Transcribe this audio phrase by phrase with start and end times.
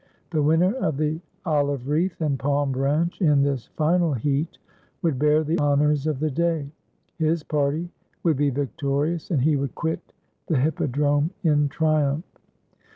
[0.31, 4.57] The winner of the olive wreath and palm branch in this final heat
[5.03, 6.71] would bear the honors of the day;
[7.19, 7.87] his party
[8.23, 10.01] would be victorious and he would quit
[10.47, 12.25] the hippo drome in triumph.